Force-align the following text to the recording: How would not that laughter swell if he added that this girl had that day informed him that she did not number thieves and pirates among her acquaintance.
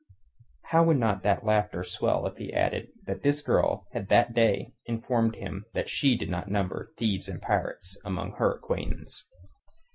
How 0.63 0.83
would 0.83 0.97
not 0.97 1.21
that 1.21 1.45
laughter 1.45 1.83
swell 1.83 2.25
if 2.25 2.35
he 2.37 2.51
added 2.51 2.87
that 3.05 3.21
this 3.21 3.43
girl 3.43 3.85
had 3.91 4.07
that 4.09 4.33
day 4.33 4.73
informed 4.87 5.35
him 5.35 5.65
that 5.75 5.89
she 5.89 6.17
did 6.17 6.27
not 6.31 6.49
number 6.49 6.91
thieves 6.97 7.29
and 7.29 7.39
pirates 7.39 7.95
among 8.03 8.31
her 8.37 8.51
acquaintance. 8.55 9.27